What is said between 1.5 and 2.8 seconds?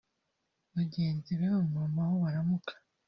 bamwomaho baramuka